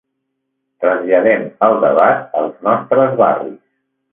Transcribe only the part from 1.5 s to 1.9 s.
el